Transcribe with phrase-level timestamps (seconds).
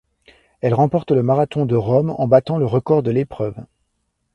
[0.61, 3.61] Elle remporte le marathon de Rome en battant le record de l'épreuve.